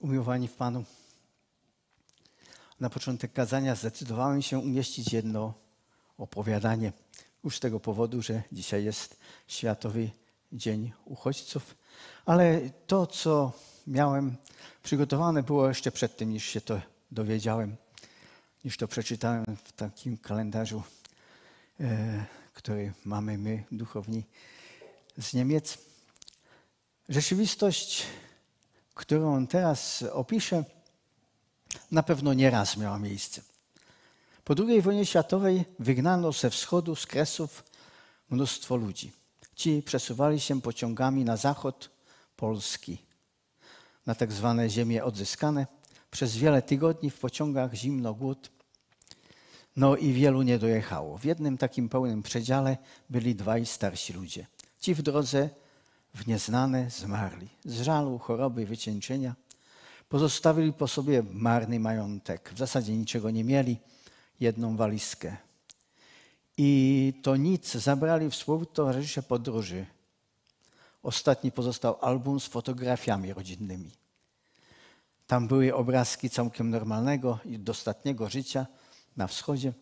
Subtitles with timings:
[0.00, 0.84] Umiłowani w Panu,
[2.80, 5.54] na początek kazania zdecydowałem się umieścić jedno
[6.18, 6.92] opowiadanie.
[7.44, 9.16] Już z tego powodu, że dzisiaj jest
[9.46, 10.10] Światowy
[10.52, 11.74] Dzień Uchodźców,
[12.26, 13.52] ale to, co
[13.86, 14.36] miałem
[14.82, 16.80] przygotowane, było jeszcze przed tym, niż się to
[17.10, 17.76] dowiedziałem,
[18.64, 20.82] niż to przeczytałem w takim kalendarzu,
[21.80, 22.24] e,
[22.54, 24.24] który mamy my, duchowni
[25.18, 25.78] z Niemiec.
[27.08, 28.06] Rzeczywistość
[29.00, 30.64] którą teraz opiszę,
[31.90, 33.42] na pewno nie raz miała miejsce.
[34.44, 37.64] Po II wojnie światowej wygnano ze wschodu, z Kresów
[38.30, 39.12] mnóstwo ludzi.
[39.54, 41.90] Ci przesuwali się pociągami na zachód
[42.36, 42.98] Polski,
[44.06, 45.66] na tak zwane ziemie odzyskane.
[46.10, 48.50] Przez wiele tygodni w pociągach zimno, głód.
[49.76, 51.18] No i wielu nie dojechało.
[51.18, 52.76] W jednym takim pełnym przedziale
[53.10, 54.46] byli dwaj starsi ludzie.
[54.80, 55.50] Ci w drodze
[56.14, 57.48] w nieznane zmarli.
[57.64, 59.34] Z żalu, choroby, wycieńczenia.
[60.08, 62.50] Pozostawili po sobie marny majątek.
[62.54, 63.78] W zasadzie niczego nie mieli,
[64.40, 65.36] jedną walizkę.
[66.56, 69.86] I to nic zabrali współtowarzysze podróży.
[71.02, 73.90] Ostatni pozostał album z fotografiami rodzinnymi.
[75.26, 78.66] Tam były obrazki całkiem normalnego i dostatniego życia
[79.16, 79.72] na wschodzie.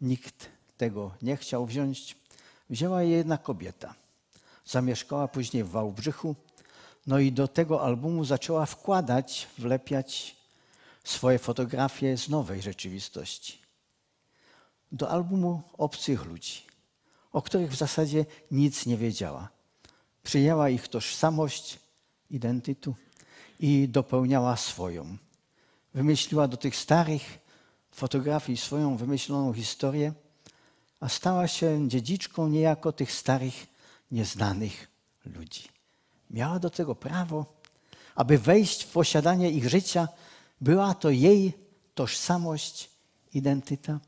[0.00, 2.16] Nikt tego nie chciał wziąć.
[2.70, 3.94] Wzięła je jedna kobieta.
[4.66, 6.36] Zamieszkała później w Wałbrzychu.
[7.06, 10.36] No i do tego albumu zaczęła wkładać, wlepiać
[11.04, 13.58] swoje fotografie z nowej rzeczywistości.
[14.92, 16.62] Do albumu obcych ludzi,
[17.32, 19.48] o których w zasadzie nic nie wiedziała.
[20.22, 21.78] Przyjęła ich tożsamość,
[22.30, 22.94] identytu
[23.60, 25.16] i dopełniała swoją.
[25.94, 27.38] Wymyśliła do tych starych
[27.92, 30.12] fotografii swoją wymyśloną historię,
[31.00, 33.71] a stała się dziedziczką niejako tych starych
[34.12, 34.88] nieznanych
[35.24, 35.68] ludzi.
[36.30, 37.46] Miała do tego prawo,
[38.14, 40.08] aby wejść w posiadanie ich życia.
[40.60, 41.52] Była to jej
[41.94, 42.90] tożsamość,
[43.34, 44.00] identyta.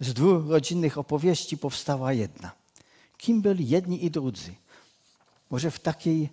[0.00, 2.50] Z dwóch rodzinnych opowieści powstała jedna.
[3.16, 4.54] Kim byli jedni i drudzy?
[5.50, 6.28] Może w, takiej,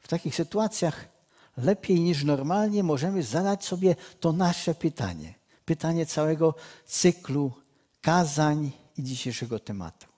[0.00, 1.08] w takich sytuacjach
[1.56, 5.34] lepiej niż normalnie możemy zadać sobie to nasze pytanie.
[5.64, 6.54] Pytanie całego
[6.86, 7.52] cyklu
[8.00, 10.09] kazań i dzisiejszego tematu.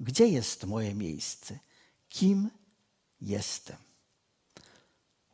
[0.00, 1.58] Gdzie jest moje miejsce?
[2.08, 2.50] Kim
[3.20, 3.76] jestem?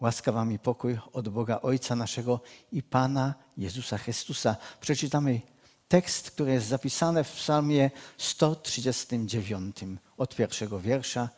[0.00, 2.40] Łaska wam i pokój od Boga Ojca naszego
[2.72, 4.56] i Pana Jezusa Chrystusa.
[4.80, 5.40] Przeczytamy
[5.88, 9.76] tekst, który jest zapisany w psalmie 139.
[10.16, 11.28] Od pierwszego wiersza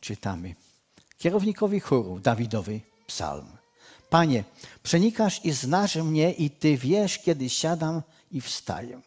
[0.00, 0.54] czytamy.
[1.18, 3.56] Kierownikowi chóru Dawidowy psalm.
[4.10, 4.44] Panie,
[4.82, 9.00] przenikasz i znasz mnie i Ty wiesz, kiedy siadam i wstaję.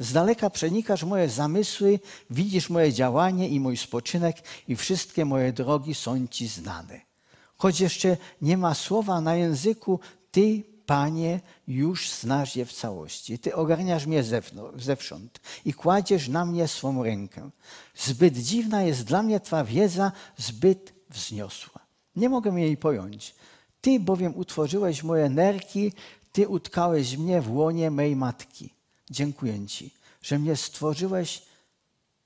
[0.00, 2.00] Z daleka przenikasz moje zamysły,
[2.30, 4.36] widzisz moje działanie i mój spoczynek,
[4.68, 7.00] i wszystkie moje drogi są Ci znane.
[7.56, 10.00] Choć jeszcze nie ma słowa na języku,
[10.30, 13.38] Ty, Panie, już znasz je w całości.
[13.38, 14.24] Ty ogarniasz mnie
[14.76, 17.50] zewsząd i kładziesz na mnie swą rękę.
[17.96, 21.80] Zbyt dziwna jest dla mnie Twa wiedza, zbyt wzniosła.
[22.16, 23.34] Nie mogę jej pojąć.
[23.80, 25.92] Ty bowiem utworzyłeś moje nerki,
[26.32, 28.79] Ty utkałeś mnie w łonie mej matki.
[29.10, 31.42] Dziękuję Ci, że mnie stworzyłeś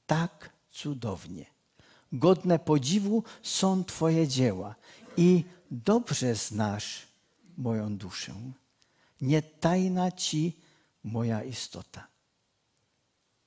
[0.07, 1.47] tak cudownie.
[2.13, 4.75] Godne podziwu są Twoje dzieła
[5.17, 7.07] i dobrze znasz
[7.57, 8.35] moją duszę.
[9.21, 10.57] Nie tajna Ci
[11.05, 12.07] moja istota.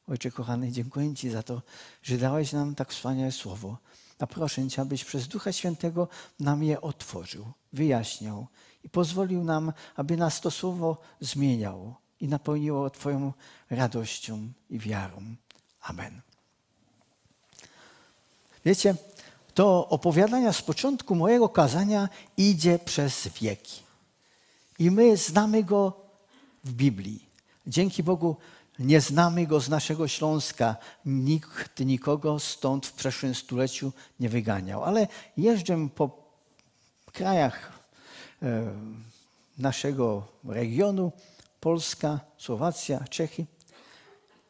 [0.07, 1.61] Ojcze kochany, dziękuję Ci za to,
[2.03, 3.77] że dałeś nam tak wspaniałe słowo.
[4.19, 6.07] A proszę Cię, abyś przez Ducha Świętego
[6.39, 8.47] nam je otworzył, wyjaśniał
[8.83, 13.33] i pozwolił nam, aby nas to słowo zmieniało i napełniło Twoją
[13.69, 15.35] radością i wiarą.
[15.81, 16.22] Amen.
[18.66, 18.95] Wiecie,
[19.53, 23.81] to opowiadania z początku mojego kazania idzie przez wieki.
[24.79, 25.94] I my znamy go
[26.63, 27.25] w Biblii.
[27.67, 28.38] Dzięki Bogu
[28.79, 30.75] nie znamy go z naszego Śląska.
[31.05, 34.84] Nikt nikogo stąd w przeszłym stuleciu nie wyganiał.
[34.84, 35.07] Ale
[35.38, 36.09] jeżdżę po
[37.13, 37.72] krajach
[38.41, 38.73] e,
[39.58, 41.11] naszego regionu
[41.67, 43.46] Polska, Słowacja, Czechy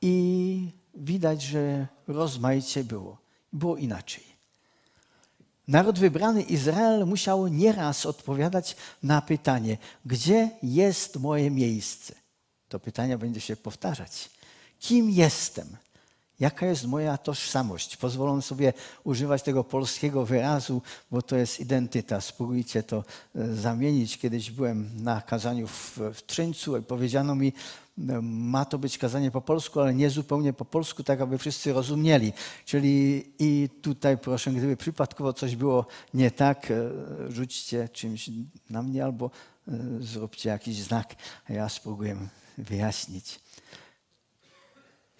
[0.01, 3.17] i widać, że rozmaicie było.
[3.53, 4.23] Było inaczej.
[5.67, 12.13] Naród wybrany Izrael musiał nieraz odpowiadać na pytanie, gdzie jest moje miejsce?
[12.69, 14.29] To pytanie będzie się powtarzać.
[14.79, 15.67] Kim jestem?
[16.39, 17.97] Jaka jest moja tożsamość?
[17.97, 18.73] Pozwolę sobie
[19.03, 20.81] używać tego polskiego wyrazu,
[21.11, 22.21] bo to jest identyta.
[22.21, 23.03] Spróbujcie to
[23.35, 24.17] e, zamienić.
[24.17, 29.31] Kiedyś byłem na kazaniu w, w Trzyńcu i powiedziano mi, e, ma to być kazanie
[29.31, 32.33] po polsku, ale nie zupełnie po polsku, tak aby wszyscy rozumieli.
[32.65, 36.91] Czyli i tutaj proszę, gdyby przypadkowo coś było nie tak, e,
[37.29, 38.29] rzućcie czymś
[38.69, 39.31] na mnie albo
[39.99, 41.15] zróbcie jakiś znak,
[41.49, 42.17] a ja spróbuję
[42.57, 43.46] wyjaśnić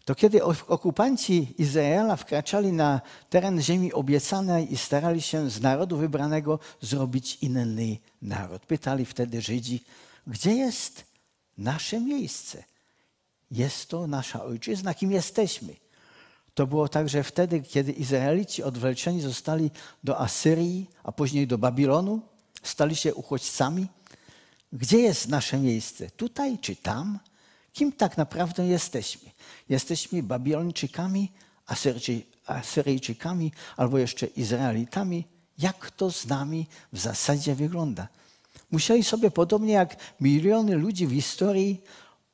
[0.08, 6.60] to kiedy okupanci Izraela wkraczali na teren ziemi obiecanej i starali się z narodu wybranego
[6.82, 8.66] zrobić inny naród.
[8.66, 9.84] Pytali wtedy Żydzi,
[10.28, 11.06] gdzie jest
[11.58, 12.64] nasze miejsce?
[13.52, 15.76] Jest to nasza ojczyzna, kim jesteśmy.
[16.54, 19.72] To było także wtedy, kiedy Izraelici odwleczeni zostali
[20.04, 22.22] do Asyrii, a później do Babilonu,
[22.64, 23.88] stali się uchodźcami.
[24.74, 26.10] Gdzie jest nasze miejsce?
[26.10, 27.20] Tutaj czy tam?
[27.78, 29.30] Kim tak naprawdę jesteśmy?
[29.70, 31.32] Jesteśmy Babilończykami,
[32.46, 35.26] Asyryjczykami albo jeszcze Izraelitami?
[35.58, 38.08] Jak to z nami w zasadzie wygląda?
[38.72, 41.82] Musieli sobie podobnie jak miliony ludzi w historii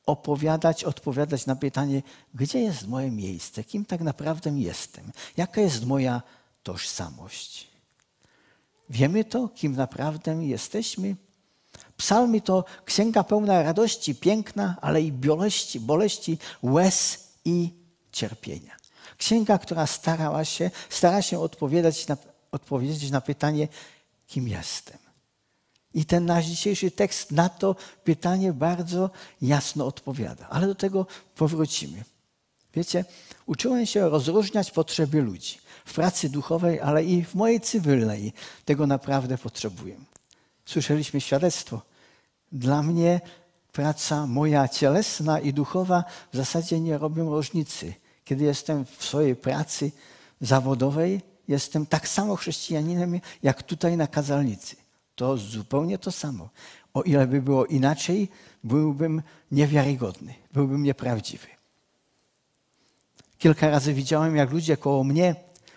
[0.06, 2.02] opowiadać, odpowiadać na pytanie,
[2.34, 6.22] gdzie jest moje miejsce, kim tak naprawdę jestem, jaka jest moja
[6.62, 7.68] tożsamość.
[8.90, 11.16] Wiemy to, kim naprawdę jesteśmy?
[11.96, 17.70] Psalmy to księga pełna radości, piękna, ale i boleści, boleści, łez i
[18.12, 18.76] cierpienia.
[19.18, 22.16] Księga, która starała się, stara się odpowiadać na,
[22.52, 23.68] odpowiedzieć na pytanie,
[24.26, 24.98] kim jestem.
[25.94, 29.10] I ten nasz dzisiejszy tekst na to pytanie bardzo
[29.42, 30.48] jasno odpowiada.
[30.48, 31.06] Ale do tego
[31.36, 32.04] powrócimy.
[32.74, 33.04] Wiecie,
[33.46, 38.32] uczyłem się rozróżniać potrzeby ludzi w pracy duchowej, ale i w mojej cywilnej.
[38.64, 39.96] Tego naprawdę potrzebuję.
[40.66, 41.82] Słyszeliśmy świadectwo.
[42.52, 43.20] Dla mnie
[43.72, 47.94] praca moja cielesna i duchowa w zasadzie nie robią różnicy.
[48.24, 49.92] Kiedy jestem w swojej pracy
[50.40, 54.76] zawodowej, jestem tak samo chrześcijaninem, jak tutaj na kazalnicy.
[55.14, 56.48] To zupełnie to samo.
[56.94, 58.28] O ile by było inaczej,
[58.64, 61.46] byłbym niewiarygodny, byłbym nieprawdziwy.
[63.38, 65.34] Kilka razy widziałem, jak ludzie koło mnie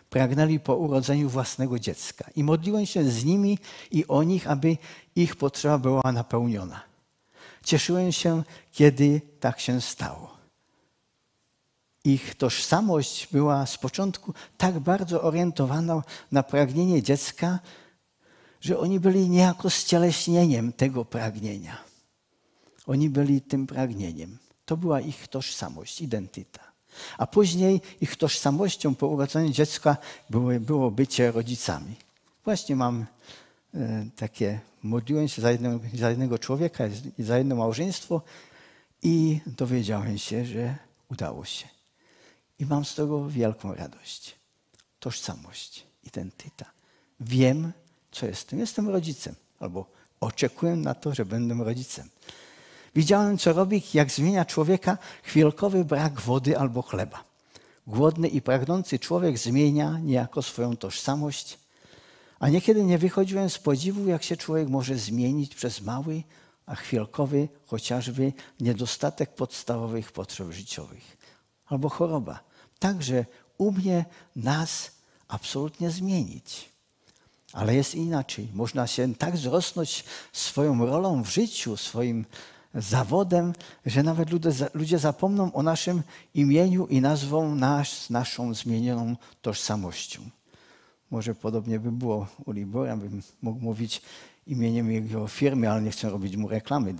[0.09, 2.29] pragnęli po urodzeniu własnego dziecka.
[2.35, 3.59] I modliłem się z nimi
[3.91, 4.77] i o nich, aby
[5.15, 6.81] ich potrzeba była napełniona.
[7.63, 10.37] Cieszyłem się, kiedy tak się stało.
[12.03, 17.59] Ich tożsamość była z początku tak bardzo orientowana na pragnienie dziecka,
[18.61, 21.77] że oni byli niejako ścieleśnieniem tego pragnienia.
[22.85, 24.37] Oni byli tym pragnieniem.
[24.65, 26.76] To była ich tożsamość, identyta.
[27.17, 29.97] A później ich tożsamością po urodzeniu dziecka
[30.29, 31.95] było, było bycie rodzicami.
[32.45, 33.05] Właśnie mam
[33.75, 36.83] e, takie, modliłem się za jednego, za jednego człowieka
[37.19, 38.21] za jedno małżeństwo
[39.03, 40.75] i dowiedziałem się, że
[41.11, 41.67] udało się.
[42.59, 44.35] I mam z tego wielką radość.
[44.99, 46.65] Tożsamość, identyta.
[47.19, 47.71] Wiem,
[48.11, 48.59] co jestem.
[48.59, 49.85] Jestem rodzicem albo
[50.19, 52.09] oczekuję na to, że będę rodzicem.
[52.95, 57.23] Widziałem, co robi, jak zmienia człowieka chwilkowy brak wody albo chleba.
[57.87, 61.59] Głodny i pragnący człowiek zmienia niejako swoją tożsamość,
[62.39, 66.23] a niekiedy nie wychodziłem z podziwu, jak się człowiek może zmienić przez mały,
[66.65, 71.17] a chwilkowy chociażby niedostatek podstawowych potrzeb życiowych
[71.65, 72.39] albo choroba.
[72.79, 73.25] Także
[73.57, 74.05] umie
[74.35, 74.91] nas
[75.27, 76.69] absolutnie zmienić.
[77.53, 78.47] Ale jest inaczej.
[78.53, 80.03] Można się tak wzrosnąć
[80.33, 82.25] swoją rolą w życiu, swoim
[82.75, 83.53] zawodem,
[83.85, 86.01] że nawet ludzie, ludzie zapomną o naszym
[86.33, 90.21] imieniu i nazwą nas naszą zmienioną tożsamością.
[91.11, 94.01] Może podobnie by było u Libora, bym mógł mówić
[94.47, 96.93] imieniem jego firmy, ale nie chcę robić mu reklamy.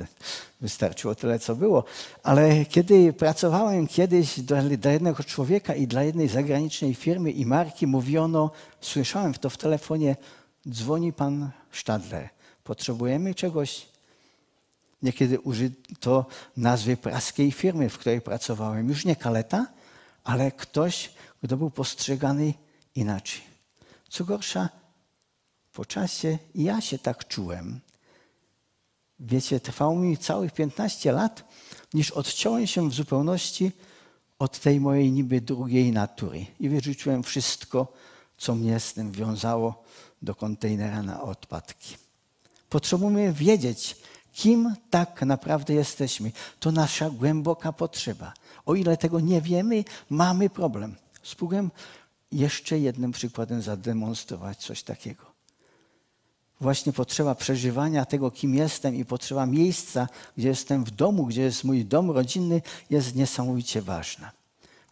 [0.61, 1.83] Wystarczyło tyle, co było.
[2.23, 7.87] Ale kiedy pracowałem kiedyś dla, dla jednego człowieka i dla jednej zagranicznej firmy i marki,
[7.87, 8.51] mówiono,
[8.81, 10.15] słyszałem to w telefonie,
[10.69, 12.29] dzwoni pan Stadler.
[12.63, 13.87] Potrzebujemy czegoś
[15.01, 16.25] Niekiedy użyto
[16.57, 18.89] nazwy praskiej firmy, w której pracowałem.
[18.89, 19.67] Już nie kaleta,
[20.23, 21.11] ale ktoś,
[21.43, 22.53] kto był postrzegany
[22.95, 23.41] inaczej.
[24.09, 24.69] Co gorsza,
[25.73, 27.79] po czasie ja się tak czułem.
[29.19, 31.43] Wiecie, trwało mi całych 15 lat,
[31.93, 33.71] niż odciąłem się w zupełności
[34.39, 37.93] od tej mojej niby drugiej natury i wyrzuciłem wszystko,
[38.37, 39.83] co mnie z tym wiązało
[40.21, 41.95] do kontenera na odpadki.
[42.69, 43.95] Potrzebujemy wiedzieć,
[44.37, 46.31] kim tak naprawdę jesteśmy.
[46.59, 48.33] To nasza głęboka potrzeba.
[48.65, 50.95] O ile tego nie wiemy, mamy problem.
[51.23, 51.69] Spróbuję
[52.31, 55.25] jeszcze jednym przykładem zademonstrować coś takiego.
[56.61, 61.63] Właśnie potrzeba przeżywania tego, kim jestem i potrzeba miejsca, gdzie jestem w domu, gdzie jest
[61.63, 64.31] mój dom rodzinny, jest niesamowicie ważna.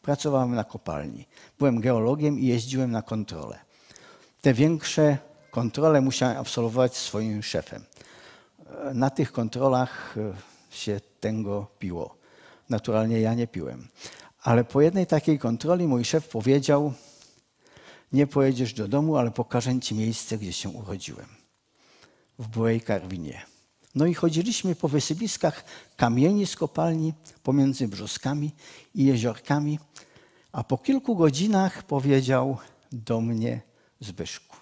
[0.01, 1.25] Pracowałem na kopalni.
[1.59, 3.59] Byłem geologiem i jeździłem na kontrole.
[4.41, 5.17] Te większe
[5.51, 7.83] kontrole musiałem absolwować swoim szefem.
[8.93, 10.33] Na tych kontrolach e,
[10.69, 12.15] się tego piło.
[12.69, 13.87] Naturalnie ja nie piłem.
[14.41, 16.93] Ale po jednej takiej kontroli mój szef powiedział:
[18.11, 21.27] Nie pojedziesz do domu, ale pokażę ci miejsce, gdzie się urodziłem.
[22.39, 23.45] W Byłej Karwinie.
[23.95, 25.63] No i chodziliśmy po wysypiskach
[25.97, 28.51] kamieni z kopalni pomiędzy brzoskami
[28.95, 29.79] i jeziorkami,
[30.51, 32.57] a po kilku godzinach powiedział
[32.91, 33.61] do mnie
[33.99, 34.57] Zbyszku,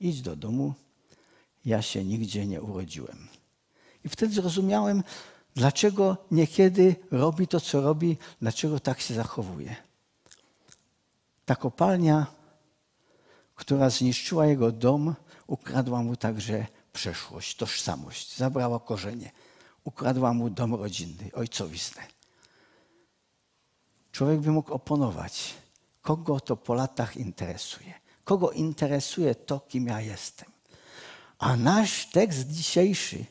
[0.00, 0.74] idź do domu,
[1.64, 3.28] ja się nigdzie nie urodziłem.
[4.04, 5.02] I wtedy zrozumiałem,
[5.54, 9.76] dlaczego niekiedy robi to, co robi, dlaczego tak się zachowuje.
[11.44, 12.26] Ta kopalnia,
[13.54, 15.14] która zniszczyła jego dom,
[15.46, 19.30] ukradła mu także przeszłość, tożsamość, zabrała korzenie,
[19.84, 22.02] ukradła mu dom rodzinny, ojcowiznę.
[24.12, 25.54] Człowiek by mógł oponować,
[26.02, 27.94] kogo to po latach interesuje,
[28.24, 30.53] kogo interesuje to, kim ja jestem.
[31.44, 33.24] A nasz tekst dzisiejszy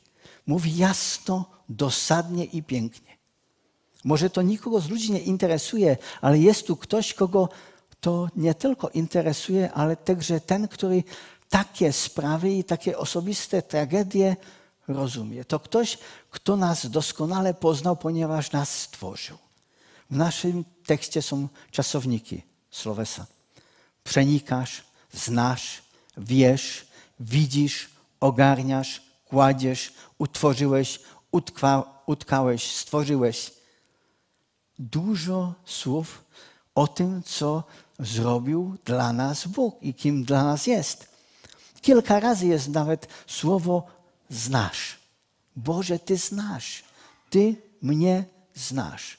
[0.48, 3.18] mówi jasno, dosadnie i pięknie.
[4.04, 7.50] Może to nikogo z ludzi nie interesuje, ale jest tu ktoś, kogo
[8.02, 11.04] to nie tylko interesuje, ale także ten, który
[11.50, 14.36] takie sprawy i takie osobiste tragedie
[14.88, 15.46] rozumie.
[15.46, 15.98] To ktoś,
[16.30, 19.38] kto nas doskonale poznał, ponieważ nas stworzył.
[20.10, 22.42] W naszym tekście są czasowniki
[22.72, 23.26] słowesa.
[24.04, 25.82] Przenikasz, znasz,
[26.18, 26.86] wiesz,
[27.20, 27.93] widzisz,
[28.24, 31.00] ogarniasz, kładziesz, utworzyłeś,
[31.32, 33.52] utkwa, utkałeś, stworzyłeś.
[34.80, 36.24] Dużo słów
[36.76, 37.64] o tym, co
[38.00, 41.08] zrobił dla nas Bóg i kim dla nas jest.
[41.82, 43.88] Kilka razy jest nawet słowo
[44.30, 45.00] znasz.
[45.56, 46.84] Boże, Ty znasz.
[47.30, 48.26] Ty mnie
[48.56, 49.18] znasz.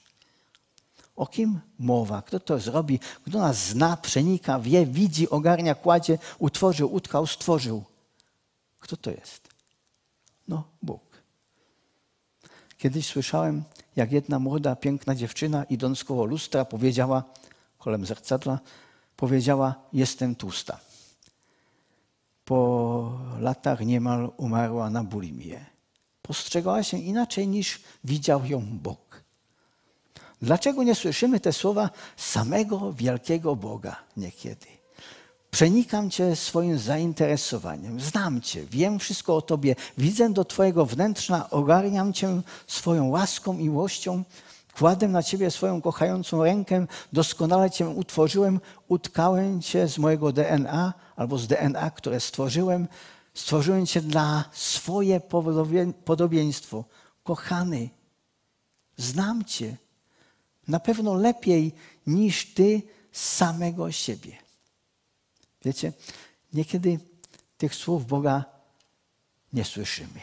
[1.16, 2.22] O kim mowa?
[2.22, 2.98] Kto to zrobi?
[3.26, 7.84] Kto nas zna, przenika, wie, widzi, ogarnia, kładzie, utworzył, utkał, stworzył?
[8.84, 9.48] Kto to jest?
[10.48, 11.02] No, Bóg.
[12.78, 13.64] Kiedyś słyszałem,
[13.96, 17.24] jak jedna młoda, piękna dziewczyna, idąc koło lustra, powiedziała,
[17.78, 18.58] kolem zercadla,
[19.16, 20.80] powiedziała: Jestem tłusta
[22.44, 25.64] po latach niemal umarła na bulimię.
[26.22, 29.24] Postrzegała się inaczej niż widział ją Bóg.
[30.42, 34.73] Dlaczego nie słyszymy te słowa samego wielkiego Boga niekiedy?
[35.54, 42.12] Przenikam Cię swoim zainteresowaniem, znam Cię, wiem wszystko o Tobie, widzę do Twojego wnętrza, ogarniam
[42.12, 44.24] Cię swoją łaską miłością,
[44.76, 51.38] Kładę na Ciebie swoją kochającą rękę, doskonale Cię utworzyłem, utkałem Cię z mojego DNA albo
[51.38, 52.88] z DNA, które stworzyłem.
[53.34, 55.20] Stworzyłem Cię dla swoje
[56.04, 56.84] podobieństwo.
[57.24, 57.88] Kochany,
[58.96, 59.76] znam Cię
[60.68, 61.72] na pewno lepiej
[62.06, 62.82] niż Ty
[63.12, 64.43] samego siebie.
[65.64, 65.92] Wiecie,
[66.52, 66.98] niekiedy
[67.58, 68.44] tych słów Boga
[69.52, 70.20] nie słyszymy.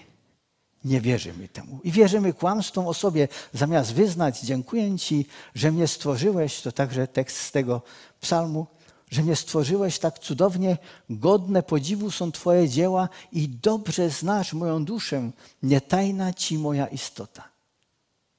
[0.86, 1.80] Nie wierzymy temu.
[1.84, 3.28] I wierzymy kłamstwom o sobie.
[3.54, 7.82] Zamiast wyznać, dziękuję Ci, że mnie stworzyłeś, to także tekst z tego
[8.22, 8.68] psalmu,
[9.12, 10.78] że mnie stworzyłeś tak cudownie,
[11.10, 15.32] godne podziwu są Twoje dzieła i dobrze znasz moją duszę,
[15.64, 17.50] nie tajna Ci moja istota.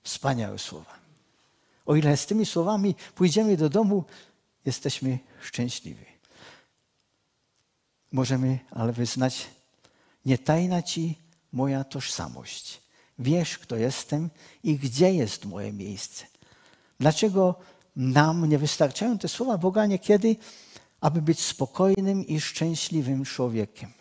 [0.03, 0.95] Wspaniałe słowa.
[1.87, 4.05] O ile z tymi słowami pójdziemy do domu,
[4.67, 6.12] jesteśmy szczęśliwi.
[8.13, 9.47] Możemy ale wyznać,
[10.25, 11.19] nie tajna Ci
[11.53, 12.83] moja tożsamość.
[13.19, 14.31] Wiesz, kto jestem
[14.63, 16.25] i gdzie jest moje miejsce.
[17.01, 17.55] Dlaczego
[17.97, 20.37] nam nie wystarczają te słowa Boga niekiedy,
[21.01, 23.93] aby być spokojnym i szczęśliwym człowiekiem?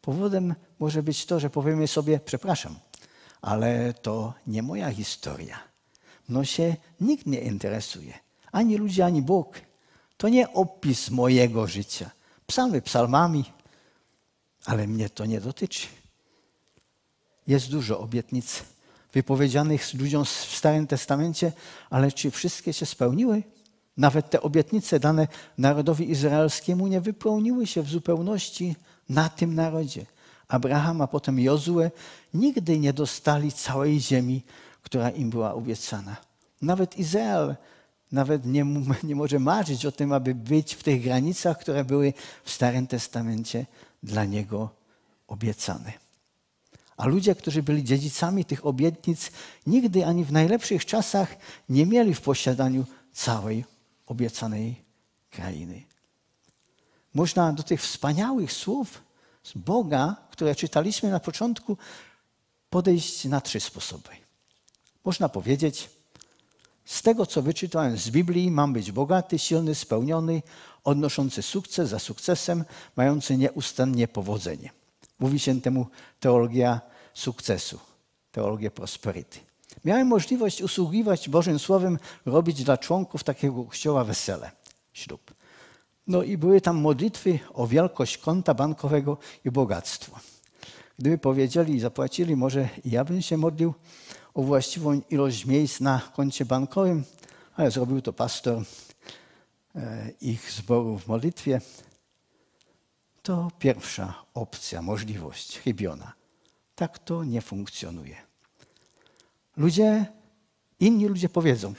[0.00, 2.78] Powodem może być to, że powiemy sobie, przepraszam,
[3.42, 5.58] ale to nie moja historia.
[6.28, 8.18] No się nikt nie interesuje.
[8.52, 9.60] Ani ludzie, ani Bóg.
[10.16, 12.10] To nie opis mojego życia.
[12.48, 13.44] Psalmy psalmami,
[14.64, 15.86] ale mnie to nie dotyczy.
[17.46, 18.62] Jest dużo obietnic
[19.12, 21.52] wypowiedzianych ludziom w Starym Testamencie,
[21.90, 23.42] ale czy wszystkie się spełniły?
[23.96, 25.28] Nawet te obietnice dane
[25.58, 28.76] narodowi izraelskiemu nie wypełniły się w zupełności
[29.08, 30.06] na tym narodzie.
[30.48, 31.90] Abraham, a potem Jozue
[32.34, 34.42] nigdy nie dostali całej ziemi,
[34.82, 36.16] która im była obiecana.
[36.62, 37.56] Nawet Izrael
[38.12, 38.64] nawet nie,
[39.02, 42.12] nie może marzyć o tym, aby być w tych granicach, które były
[42.44, 43.66] w Starym Testamencie
[44.02, 44.70] dla niego
[45.28, 45.92] obiecane.
[46.96, 49.30] A ludzie, którzy byli dziedzicami tych obietnic,
[49.66, 51.36] nigdy ani w najlepszych czasach
[51.68, 53.64] nie mieli w posiadaniu całej
[54.06, 54.82] obiecanej
[55.30, 55.82] krainy.
[57.14, 59.02] Można do tych wspaniałych słów
[59.42, 61.76] z Boga, które czytaliśmy na początku,
[62.70, 64.10] podejść na trzy sposoby.
[65.04, 65.90] Można powiedzieć:
[66.88, 70.42] Z tego, co wyczytałem z Biblii, mam być bogaty, silny, spełniony,
[70.84, 72.64] odnoszący sukces za sukcesem,
[72.96, 74.70] mający nieustannie powodzenie.
[75.18, 75.86] Mówi się temu
[76.20, 76.80] teologia
[77.14, 77.80] sukcesu,
[78.32, 79.38] teologia prosperity.
[79.84, 84.50] Miałem możliwość usługiwać Bożym Słowem, robić dla członków takiego kościoła wesele,
[84.92, 85.34] ślub.
[86.06, 90.18] No i były tam modlitwy o wielkość konta bankowego i bogactwo.
[90.98, 93.74] Gdyby powiedzieli i zapłacili, może ja bym się modlił
[94.38, 97.04] o właściwą ilość miejsc na koncie bankowym,
[97.56, 98.62] ale zrobił to pastor
[99.74, 101.60] e, ich zboru w modlitwie.
[103.22, 106.12] To pierwsza opcja, możliwość chybiona.
[106.74, 108.16] Tak to nie funkcjonuje.
[109.56, 110.06] Ludzie,
[110.80, 111.74] inni ludzie powiedzą,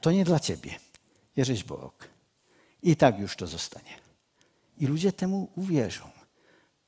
[0.00, 0.70] to nie dla ciebie,
[1.36, 2.08] Jerzyś Borok.
[2.82, 3.94] I tak już to zostanie.
[4.78, 6.04] I ludzie temu uwierzą.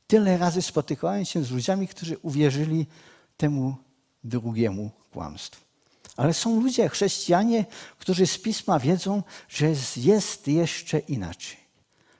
[0.06, 2.86] Tyle razy spotykałem się z ludźmi, którzy uwierzyli
[3.36, 3.76] temu
[4.24, 5.64] drugiemu kłamstwu.
[6.16, 7.64] Ale są ludzie, chrześcijanie,
[7.98, 9.66] którzy z pisma wiedzą, że
[9.96, 11.56] jest jeszcze inaczej.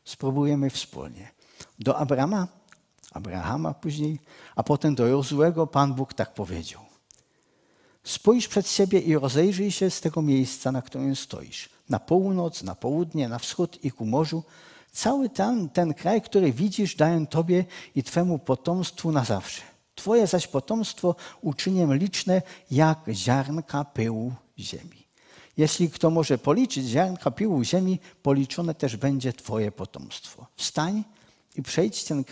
[0.04, 1.30] Spróbujemy wspólnie.
[1.78, 2.48] Do Abrama,
[3.12, 4.18] Abrahama później,
[4.56, 6.80] a potem do Jozuego Pan Bóg tak powiedział.
[8.04, 11.68] Spójrz przed siebie i rozejrzyj się z tego miejsca, na którym stoisz.
[11.88, 14.42] Na północ, na południe, na wschód i ku morzu.
[14.92, 19.73] Cały ten, ten kraj, który widzisz, daję Tobie i Twemu potomstwu na zawsze.
[19.94, 25.04] Twoje zaś potomstwo uczynię liczne jak ziarnka pyłu ziemi.
[25.56, 30.46] Jeśli kto może policzyć ziarnka pyłu ziemi, policzone też będzie Twoje potomstwo.
[30.56, 31.04] Wstań
[31.56, 32.24] i przejdź ten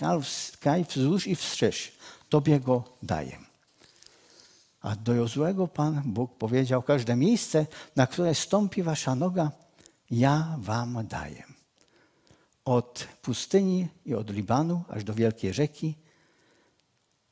[0.60, 1.92] kraj wzdłuż i wstrzesz.
[2.28, 3.38] Tobie go daję.
[4.80, 7.66] A do Jozłego Pan Bóg powiedział, każde miejsce,
[7.96, 9.50] na które stąpi wasza noga,
[10.10, 11.44] ja wam daję.
[12.64, 15.94] Od pustyni i od Libanu aż do wielkiej rzeki,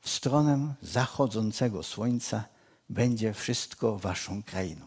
[0.01, 2.43] w stronę zachodzącego słońca
[2.89, 4.85] będzie wszystko waszą krainą.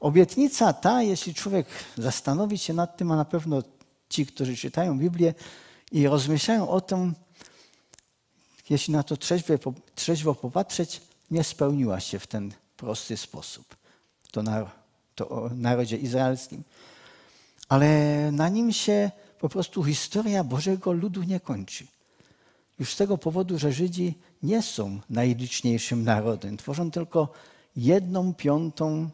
[0.00, 1.66] Obietnica ta, jeśli człowiek
[1.98, 3.62] zastanowi się nad tym, a na pewno
[4.08, 5.34] ci, którzy czytają Biblię
[5.92, 7.14] i rozmyślają o tym,
[8.70, 9.54] jeśli na to trzeźwo,
[9.94, 13.76] trzeźwo popatrzeć, nie spełniła się w ten prosty sposób.
[14.30, 14.70] To, na,
[15.14, 16.62] to o narodzie izraelskim.
[17.68, 17.88] Ale
[18.32, 21.86] na nim się po prostu historia Bożego ludu nie kończy.
[22.78, 26.56] Już z tego powodu, że Żydzi nie są najliczniejszym narodem.
[26.56, 27.32] Tworzą tylko
[27.76, 29.10] jedną piątą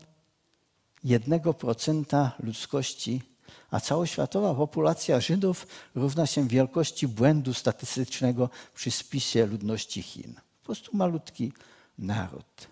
[1.05, 3.22] jednego procenta ludzkości,
[3.70, 10.35] a całoświatowa populacja Żydów równa się wielkości błędu statystycznego przy spisie ludności Chin.
[10.61, 11.53] Po prostu malutki
[11.98, 12.68] naród.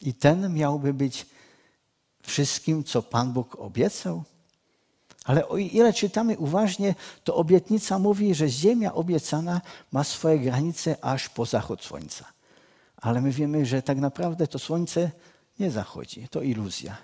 [0.00, 1.26] I ten miałby być
[2.22, 4.24] wszystkim, co Pan Bóg obiecał.
[5.28, 9.60] Ale o ile czytamy uważnie, to obietnica mówi, że ziemia obiecana
[9.92, 12.24] ma swoje granice aż po zachód słońca.
[12.96, 15.10] Ale my wiemy, że tak naprawdę to słońce
[15.58, 16.96] nie zachodzi, to iluzja.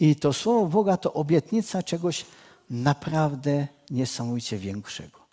[0.00, 2.24] I to słowo Boga to obietnica czegoś
[2.70, 5.26] naprawdę niesamowicie większego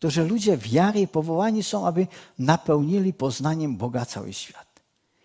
[0.00, 2.06] to że ludzie wiary powołani są, aby
[2.38, 4.66] napełnili poznaniem Boga cały świat.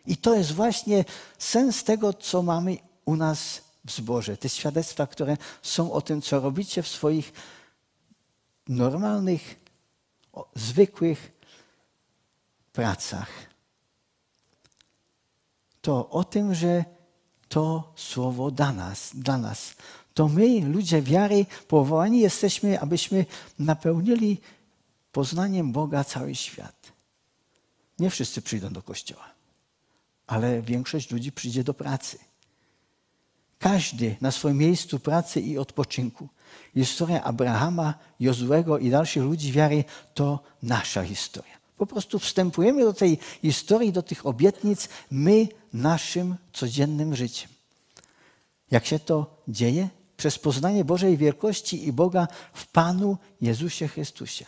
[0.07, 1.05] I to jest właśnie
[1.37, 4.37] sens tego, co mamy u nas w zborze.
[4.37, 7.33] Te świadectwa, które są o tym, co robicie w swoich
[8.67, 9.55] normalnych,
[10.55, 11.31] zwykłych
[12.73, 13.29] pracach.
[15.81, 16.85] To o tym, że
[17.49, 19.73] to słowo dla nas, dla nas.
[20.13, 23.25] To my, ludzie wiary, powołani jesteśmy, abyśmy
[23.59, 24.41] napełnili
[25.11, 26.91] poznaniem Boga cały świat.
[27.99, 29.29] Nie wszyscy przyjdą do kościoła,
[30.27, 32.17] ale większość ludzi przyjdzie do pracy.
[33.59, 36.27] Każdy na swoim miejscu pracy i odpoczynku.
[36.73, 41.55] Historia Abrahama, Jozłego i dalszych ludzi wiary to nasza historia.
[41.77, 47.49] Po prostu wstępujemy do tej historii, do tych obietnic my naszym codziennym życiem.
[48.71, 49.89] Jak się to dzieje?
[50.17, 54.45] Przez poznanie Bożej wielkości i Boga w Panu Jezusie Chrystusie.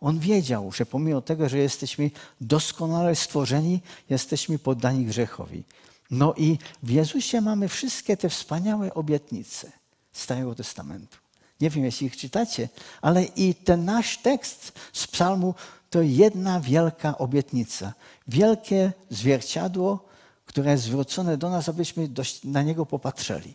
[0.00, 5.62] On wiedział, że pomimo tego, że jesteśmy doskonale stworzeni, jesteśmy poddani grzechowi.
[6.10, 9.72] No i w Jezusie mamy wszystkie te wspaniałe obietnice
[10.12, 11.18] Starego Testamentu.
[11.60, 12.68] Nie wiem, jeśli ich czytacie,
[13.02, 15.54] ale i ten nasz tekst z psalmu
[15.90, 17.92] to jedna wielka obietnica.
[18.28, 20.08] Wielkie zwierciadło,
[20.46, 22.08] które jest zwrócone do nas, abyśmy
[22.44, 23.54] na niego popatrzyli.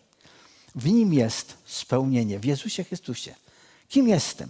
[0.75, 3.35] W nim jest spełnienie, w Jezusie Chrystusie.
[3.89, 4.49] Kim jestem?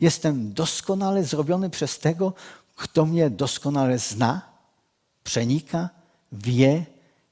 [0.00, 2.32] Jestem doskonale zrobiony przez tego,
[2.76, 4.42] kto mnie doskonale zna,
[5.24, 5.88] przenika,
[6.32, 6.86] wie,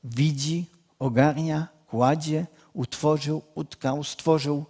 [0.06, 0.66] widzi,
[0.98, 4.64] ogarnia, kładzie, utworzył, utkał, stworzył.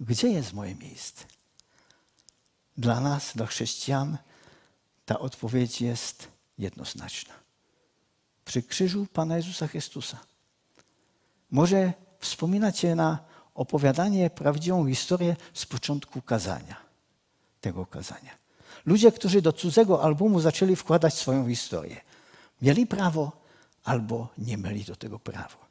[0.00, 1.24] Gdzie jest moje miejsce?
[2.76, 4.18] Dla nas, dla chrześcijan,
[5.06, 7.34] ta odpowiedź jest jednoznaczna.
[8.44, 10.18] Przy krzyżu Pana Jezusa Chrystusa.
[11.50, 13.18] Może wspominacie na
[13.54, 16.76] opowiadanie, prawdziwą historię z początku kazania,
[17.60, 18.38] tego kazania.
[18.86, 22.00] Ludzie, którzy do cudzego albumu zaczęli wkładać swoją historię,
[22.62, 23.39] mieli prawo
[23.84, 25.70] albo nie mieli do tego prawa.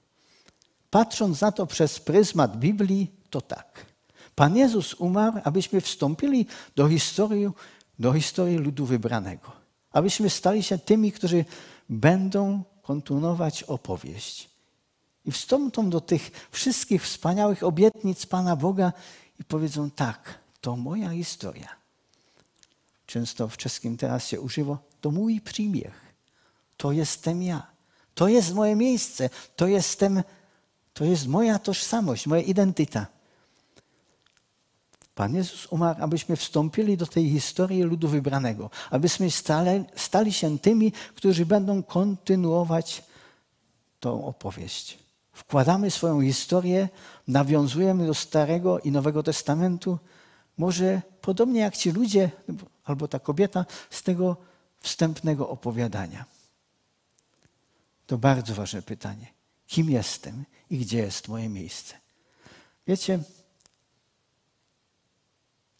[0.89, 3.86] Patrząc na to przez pryzmat Biblii, to tak.
[4.36, 6.45] Pan Jezus umarł, abyśmy wstąpili
[6.76, 7.50] do historii,
[8.00, 9.52] do historii ludu wybranego.
[9.91, 11.45] Abyśmy stali się tymi, którzy
[11.89, 14.50] będą kontynuować opowieść.
[15.26, 18.93] I wstąpią do tych wszystkich wspaniałych obietnic Pana Boga
[19.39, 21.69] i powiedzą tak, to moja historia.
[23.06, 26.13] Często w czeskim teraz się używa, to mój przymiech.
[26.78, 27.67] To jestem ja.
[28.15, 29.30] To jest moje miejsce.
[29.56, 30.24] To jestem,
[30.93, 33.08] to jest moja tożsamość, moja identyta.
[35.15, 40.91] Pan Jezus umarł, abyśmy wstąpili do tej historii ludu wybranego, abyśmy stali, stali się tymi,
[41.15, 43.04] którzy będą kontynuować
[44.00, 44.98] tą opowieść.
[45.34, 46.89] Wkładamy swoją historię,
[47.28, 49.98] nawiązujemy do Starego i Nowego Testamentu,
[50.58, 52.32] może podobnie jak ci ludzie
[52.84, 54.38] albo ta kobieta z tego
[54.80, 56.26] wstępnego opowiadania.
[58.10, 59.28] To bardzo ważne pytanie.
[59.67, 61.93] Kim jestem i gdzie jest moje miejsce?
[62.88, 63.19] Wiecie,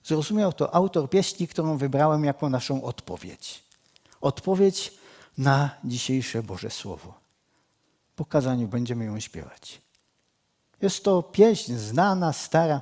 [0.04, 3.63] Zrozumiał to autor pieśni, którą wybrałem jako naszą odpowiedź.
[4.22, 4.94] Odpowiedź
[5.38, 7.13] na dzisiejsze Boże Słowo.
[8.15, 9.82] Po kazaniu będziemy ją śpiewać.
[10.82, 12.82] Jest to pieśń znana, stara.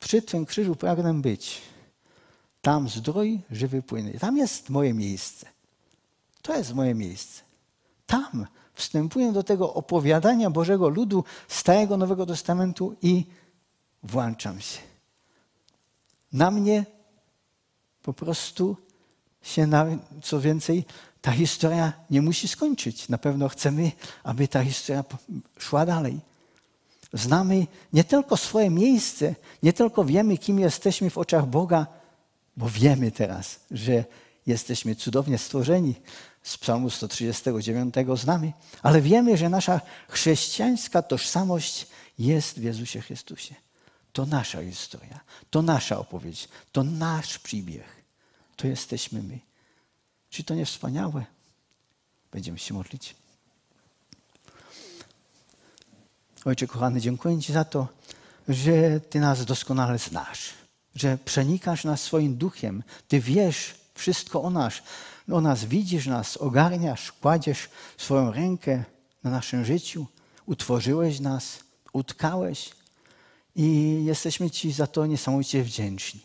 [0.00, 1.62] Przy Twym krzyżu pragnę być.
[2.62, 4.18] Tam zdrój żywy płynie.
[4.18, 5.46] Tam jest moje miejsce.
[6.42, 7.43] To jest moje miejsce.
[8.06, 13.26] Tam wstępuję do tego opowiadania Bożego ludu Starego Nowego Testamentu i
[14.02, 14.94] włączam się
[16.34, 16.84] na mnie
[18.02, 18.76] po prostu
[19.42, 19.86] się, na,
[20.22, 20.84] co więcej,
[21.20, 23.08] ta historia nie musi skończyć.
[23.08, 23.92] Na pewno chcemy,
[24.24, 25.04] aby ta historia
[25.58, 26.20] szła dalej.
[27.12, 31.86] Znamy nie tylko swoje miejsce, nie tylko wiemy, kim jesteśmy w oczach Boga,
[32.56, 34.04] bo wiemy teraz, że
[34.46, 35.94] jesteśmy cudownie stworzeni.
[36.42, 38.52] Z Psalmu 139 znamy,
[38.82, 41.86] ale wiemy, że nasza chrześcijańska tożsamość
[42.18, 43.54] jest w Jezusie Chrystusie.
[44.12, 47.84] To nasza historia, to nasza opowieść, to nasz przybieg.
[48.56, 49.38] To jesteśmy my.
[50.30, 51.24] Czy to nie wspaniałe?
[52.32, 53.14] Będziemy się modlić.
[56.44, 57.88] Ojcze kochany, dziękuję Ci za to,
[58.48, 60.54] że Ty nas doskonale znasz,
[60.94, 62.82] że przenikasz nas swoim duchem.
[63.08, 64.74] Ty wiesz wszystko o nas.
[65.32, 68.84] O nas widzisz nas, ogarniasz, kładziesz swoją rękę
[69.22, 70.06] na naszym życiu.
[70.46, 71.58] Utworzyłeś nas,
[71.92, 72.70] utkałeś,
[73.56, 76.20] i jesteśmy Ci za to niesamowicie wdzięczni.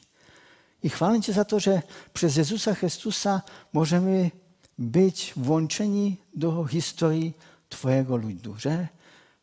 [0.83, 1.81] I chwalę Cię za to, że
[2.13, 3.41] przez Jezusa Chrystusa
[3.73, 4.31] możemy
[4.77, 7.33] być włączeni do historii
[7.69, 8.87] Twojego ludu, że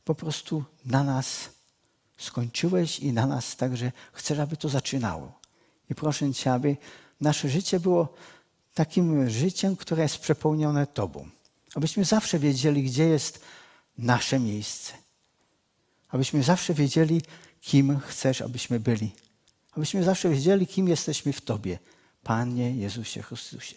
[0.04, 1.50] po prostu na nas
[2.18, 5.32] skończyłeś i na nas także chcesz, aby to zaczynało.
[5.90, 6.76] I proszę Cię, aby
[7.20, 8.14] nasze życie było
[8.74, 11.28] takim życiem, które jest przepełnione Tobą.
[11.74, 13.40] Abyśmy zawsze wiedzieli, gdzie jest
[13.98, 14.92] nasze miejsce.
[16.08, 17.22] Abyśmy zawsze wiedzieli,
[17.60, 19.12] kim chcesz, abyśmy byli.
[19.72, 21.78] Abyśmy zawsze wiedzieli, kim jesteśmy w Tobie,
[22.22, 23.76] Panie Jezusie Chrystusie.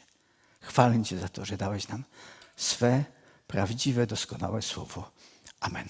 [0.62, 2.04] Chwalę Cię za to, że dałeś nam
[2.56, 3.04] swe
[3.48, 5.12] prawdziwe, doskonałe słowo.
[5.60, 5.88] Amen.